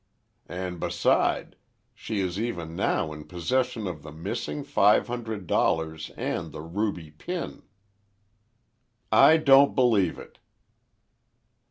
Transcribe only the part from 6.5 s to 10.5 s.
the ruby pin." "I don't believe it!"